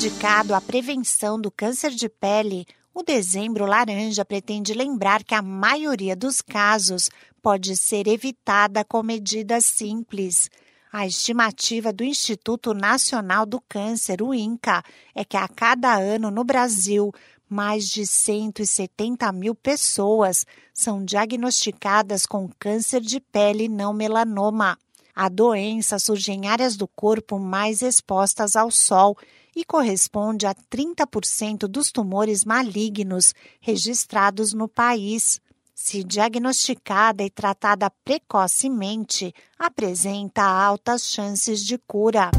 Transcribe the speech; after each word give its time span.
Dedicado 0.00 0.54
à 0.54 0.62
prevenção 0.62 1.38
do 1.38 1.50
câncer 1.50 1.90
de 1.90 2.08
pele, 2.08 2.64
o 2.94 3.02
Dezembro 3.02 3.66
Laranja 3.66 4.24
pretende 4.24 4.72
lembrar 4.72 5.22
que 5.22 5.34
a 5.34 5.42
maioria 5.42 6.16
dos 6.16 6.40
casos 6.40 7.10
pode 7.42 7.76
ser 7.76 8.08
evitada 8.08 8.82
com 8.82 9.02
medidas 9.02 9.66
simples. 9.66 10.48
A 10.90 11.06
estimativa 11.06 11.92
do 11.92 12.02
Instituto 12.02 12.72
Nacional 12.72 13.44
do 13.44 13.60
Câncer, 13.68 14.22
o 14.22 14.32
INCA, 14.32 14.82
é 15.14 15.22
que 15.22 15.36
a 15.36 15.46
cada 15.46 15.94
ano 15.98 16.30
no 16.30 16.44
Brasil, 16.44 17.12
mais 17.46 17.84
de 17.84 18.06
170 18.06 19.30
mil 19.32 19.54
pessoas 19.54 20.46
são 20.72 21.04
diagnosticadas 21.04 22.24
com 22.24 22.48
câncer 22.58 23.02
de 23.02 23.20
pele 23.20 23.68
não 23.68 23.92
melanoma. 23.92 24.78
A 25.14 25.28
doença 25.28 25.98
surge 25.98 26.32
em 26.32 26.46
áreas 26.46 26.74
do 26.74 26.88
corpo 26.88 27.38
mais 27.38 27.82
expostas 27.82 28.56
ao 28.56 28.70
sol 28.70 29.14
e 29.54 29.64
corresponde 29.64 30.46
a 30.46 30.54
30% 30.54 31.66
dos 31.66 31.90
tumores 31.90 32.44
malignos 32.44 33.34
registrados 33.60 34.52
no 34.52 34.68
país. 34.68 35.40
Se 35.74 36.04
diagnosticada 36.04 37.22
e 37.22 37.30
tratada 37.30 37.90
precocemente, 38.04 39.34
apresenta 39.58 40.42
altas 40.42 41.04
chances 41.04 41.64
de 41.64 41.78
cura. 41.78 42.30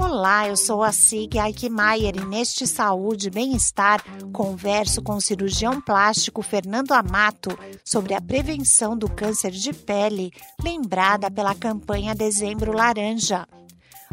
Olá, 0.00 0.48
eu 0.48 0.56
sou 0.56 0.82
a 0.82 0.90
Sig 0.90 1.36
Eichmeier 1.36 2.16
e 2.16 2.24
neste 2.24 2.66
Saúde 2.66 3.26
e 3.26 3.30
Bem-Estar 3.30 4.02
converso 4.32 5.02
com 5.02 5.16
o 5.16 5.20
cirurgião 5.20 5.82
plástico 5.82 6.40
Fernando 6.40 6.92
Amato 6.92 7.50
sobre 7.84 8.14
a 8.14 8.20
prevenção 8.20 8.96
do 8.96 9.10
câncer 9.10 9.50
de 9.50 9.72
pele, 9.72 10.32
lembrada 10.62 11.30
pela 11.30 11.54
campanha 11.54 12.14
Dezembro 12.14 12.72
Laranja. 12.72 13.46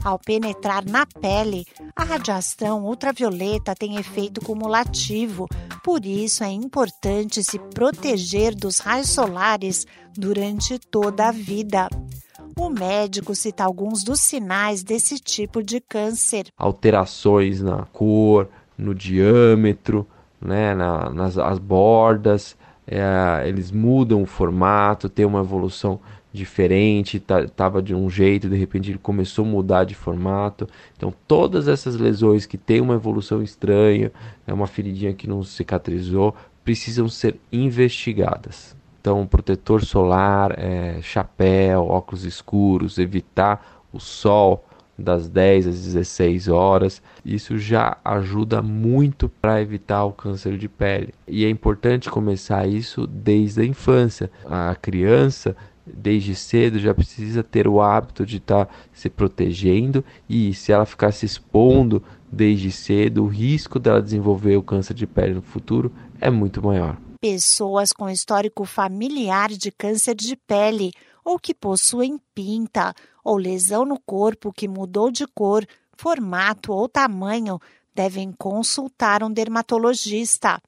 Ao 0.06 0.20
penetrar 0.20 0.86
na 0.86 1.04
pele, 1.04 1.66
a 1.96 2.04
radiação 2.04 2.86
ultravioleta 2.86 3.74
tem 3.74 3.96
efeito 3.96 4.40
cumulativo, 4.40 5.48
por 5.84 6.06
isso 6.06 6.44
é 6.44 6.52
importante 6.52 7.44
se 7.44 7.58
proteger 7.58 8.54
dos 8.54 8.78
raios 8.78 9.10
solares 9.10 9.88
durante 10.16 10.78
toda 10.78 11.30
a 11.30 11.32
vida. 11.32 11.90
O 12.56 12.70
médico 12.70 13.34
cita 13.34 13.64
alguns 13.64 14.04
dos 14.04 14.22
sinais 14.22 14.84
desse 14.84 15.18
tipo 15.18 15.64
de 15.64 15.82
câncer: 15.82 16.50
alterações 16.56 17.60
na 17.60 17.88
cor, 17.92 18.48
no 18.78 18.94
diâmetro, 18.94 20.06
né, 20.40 20.76
na, 20.76 21.10
nas 21.10 21.36
as 21.36 21.58
bordas, 21.58 22.56
é, 22.86 23.44
eles 23.48 23.72
mudam 23.72 24.22
o 24.22 24.28
formato, 24.28 25.10
tem 25.10 25.26
uma 25.26 25.40
evolução 25.40 26.00
diferente, 26.36 27.18
estava 27.18 27.82
de 27.82 27.96
um 27.96 28.10
jeito, 28.10 28.50
de 28.50 28.56
repente 28.56 28.92
ele 28.92 29.00
começou 29.00 29.46
a 29.46 29.48
mudar 29.48 29.84
de 29.86 29.96
formato. 29.96 30.68
Então, 30.96 31.14
todas 31.28 31.68
essas 31.68 31.96
lesões 31.96 32.46
que 32.46 32.58
têm 32.58 32.82
uma 32.82 32.94
evolução 32.94 33.42
estranha, 33.42 34.12
é 34.46 34.54
uma 34.54 34.68
feridinha 34.68 35.14
que 35.14 35.28
não 35.28 35.44
cicatrizou, 35.44 36.36
precisam 36.64 37.08
ser 37.08 37.40
investigadas. 37.52 38.76
Então, 39.00 39.26
protetor 39.26 39.86
solar, 39.86 40.60
é, 40.60 41.00
chapéu, 41.02 41.86
óculos 41.88 42.26
escuros, 42.26 42.98
evitar 42.98 43.84
o 43.94 44.00
sol 44.00 44.66
das 44.98 45.28
10 45.28 45.68
às 45.68 45.82
16 45.84 46.48
horas. 46.48 47.02
Isso 47.24 47.58
já 47.58 47.98
ajuda 48.04 48.62
muito 48.62 49.30
para 49.42 49.62
evitar 49.62 50.06
o 50.06 50.14
câncer 50.14 50.58
de 50.58 50.70
pele. 50.70 51.14
E 51.28 51.46
é 51.46 51.50
importante 51.50 52.10
começar 52.10 52.68
isso 52.68 53.06
desde 53.06 53.62
a 53.62 53.66
infância. 53.66 54.32
A 54.46 54.76
criança 54.76 55.56
desde 55.86 56.34
cedo 56.34 56.80
já 56.80 56.94
precisa 56.94 57.44
ter 57.44 57.68
o 57.68 57.82
hábito 57.82 58.26
de 58.26 58.38
estar 58.38 58.66
tá 58.66 58.74
se 58.92 59.10
protegendo 59.10 60.04
e 60.28 60.54
se 60.54 60.72
ela 60.72 60.86
ficar 60.86 61.12
se 61.12 61.26
expondo 61.26 62.02
desde 62.32 62.72
cedo, 62.72 63.24
o 63.24 63.28
risco 63.28 63.80
dela 63.80 64.02
desenvolver 64.02 64.58
o 64.58 64.64
câncer 64.64 64.94
de 64.94 65.06
pele 65.06 65.36
no 65.36 65.42
futuro 65.42 65.92
é 66.20 66.30
muito 66.30 66.62
maior. 66.62 66.98
Pessoas 67.22 67.94
com 67.94 68.10
histórico 68.10 68.66
familiar 68.66 69.50
de 69.50 69.72
câncer 69.72 70.16
de 70.16 70.36
pele 70.36 70.92
ou 71.24 71.40
que 71.40 71.54
possuem 71.54 72.20
pinta 72.34 72.94
ou 73.26 73.36
lesão 73.38 73.84
no 73.84 74.00
corpo 74.00 74.54
que 74.54 74.68
mudou 74.68 75.10
de 75.10 75.26
cor, 75.26 75.66
formato 75.98 76.72
ou 76.72 76.88
tamanho 76.88 77.60
devem 77.96 78.32
consultar 78.32 79.24
um 79.24 79.32
dermatologista. 79.32 80.62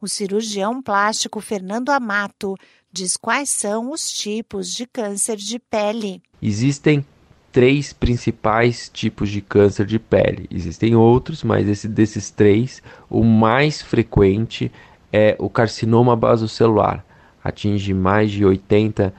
O 0.00 0.06
cirurgião 0.06 0.82
plástico 0.82 1.40
Fernando 1.40 1.88
Amato 1.88 2.54
diz 2.92 3.16
quais 3.16 3.48
são 3.48 3.90
os 3.90 4.12
tipos 4.12 4.70
de 4.70 4.86
câncer 4.86 5.36
de 5.36 5.58
pele. 5.58 6.22
Existem 6.42 7.04
três 7.50 7.92
principais 7.92 8.90
tipos 8.92 9.30
de 9.30 9.40
câncer 9.40 9.86
de 9.86 9.98
pele. 9.98 10.46
Existem 10.50 10.94
outros, 10.94 11.42
mas 11.42 11.66
esse, 11.66 11.88
desses 11.88 12.30
três, 12.30 12.82
o 13.08 13.24
mais 13.24 13.80
frequente 13.80 14.70
é 15.12 15.36
o 15.38 15.48
carcinoma 15.48 16.14
basocelular. 16.16 17.02
Atinge 17.42 17.94
mais 17.94 18.30
de 18.30 18.44
85% 18.44 19.12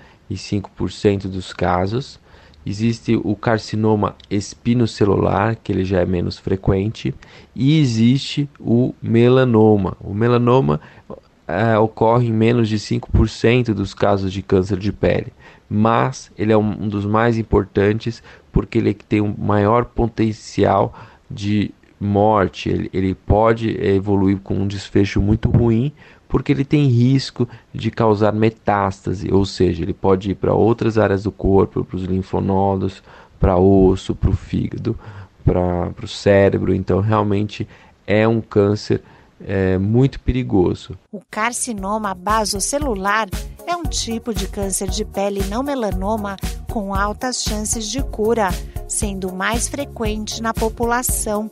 dos 1.29 1.51
casos. 1.53 2.19
Existe 2.65 3.15
o 3.23 3.35
carcinoma 3.35 4.15
espinocelular, 4.29 5.55
que 5.63 5.71
ele 5.71 5.85
já 5.85 6.01
é 6.01 6.05
menos 6.05 6.39
frequente, 6.39 7.13
e 7.55 7.79
existe 7.79 8.49
o 8.59 8.93
melanoma. 9.01 9.95
O 10.01 10.13
melanoma 10.13 10.81
é, 11.47 11.77
ocorre 11.77 12.27
em 12.27 12.33
menos 12.33 12.67
de 12.67 12.77
5% 12.77 13.73
dos 13.73 13.93
casos 13.93 14.33
de 14.33 14.41
câncer 14.41 14.79
de 14.79 14.91
pele, 14.91 15.31
mas 15.69 16.31
ele 16.37 16.51
é 16.51 16.57
um, 16.57 16.87
dos 16.87 17.05
mais 17.05 17.37
importantes 17.37 18.23
porque 18.51 18.77
ele 18.77 18.93
tem 18.93 19.21
um 19.21 19.35
maior 19.37 19.85
potencial 19.85 20.93
de 21.29 21.71
morte. 21.99 22.69
Ele, 22.69 22.89
ele 22.93 23.13
pode 23.13 23.69
evoluir 23.79 24.39
com 24.39 24.55
um 24.55 24.67
desfecho 24.67 25.21
muito 25.21 25.49
ruim 25.49 25.91
porque 26.27 26.51
ele 26.51 26.65
tem 26.65 26.87
risco 26.87 27.47
de 27.73 27.91
causar 27.91 28.33
metástase, 28.33 29.31
ou 29.31 29.45
seja, 29.45 29.83
ele 29.83 29.93
pode 29.93 30.31
ir 30.31 30.35
para 30.35 30.53
outras 30.53 30.97
áreas 30.97 31.23
do 31.23 31.31
corpo, 31.31 31.83
para 31.83 31.97
os 31.97 32.03
linfonodos, 32.03 33.03
para 33.39 33.57
osso, 33.57 34.15
para 34.15 34.29
o 34.29 34.35
fígado, 34.35 34.97
para 35.43 35.93
o 36.03 36.07
cérebro. 36.07 36.73
Então, 36.73 36.99
realmente 36.99 37.67
é 38.07 38.27
um 38.27 38.41
câncer 38.41 39.01
é 39.47 39.77
muito 39.77 40.19
perigoso. 40.19 40.97
O 41.11 41.21
carcinoma 41.29 42.13
basocelular 42.13 43.27
é 43.67 43.75
um 43.75 43.83
tipo 43.83 44.33
de 44.33 44.47
câncer 44.47 44.89
de 44.89 45.03
pele 45.03 45.43
não 45.49 45.61
melanoma 45.61 46.37
com 46.71 46.93
altas 46.93 47.41
chances 47.41 47.87
de 47.87 48.01
cura, 48.01 48.49
sendo 48.87 49.33
mais 49.33 49.67
frequente 49.67 50.41
na 50.41 50.53
população. 50.53 51.49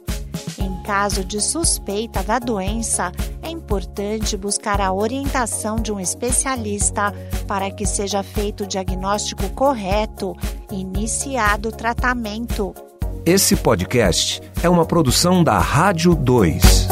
Em 0.58 0.84
caso 0.84 1.24
de 1.24 1.42
suspeita 1.42 2.24
da 2.24 2.40
doença, 2.40 3.12
importante 3.74 4.38
buscar 4.38 4.80
a 4.80 4.94
orientação 4.94 5.78
de 5.78 5.92
um 5.92 6.00
especialista 6.00 7.12
para 7.48 7.72
que 7.72 7.88
seja 7.88 8.22
feito 8.22 8.66
o 8.66 8.68
diagnóstico 8.68 9.50
correto 9.50 10.36
e 10.72 10.82
iniciado 10.82 11.70
o 11.70 11.72
tratamento. 11.72 12.76
Esse 13.26 13.56
podcast 13.56 14.44
é 14.62 14.70
uma 14.70 14.86
produção 14.86 15.44
da 15.44 15.58
Rádio 15.58 16.14
2. 16.14 16.88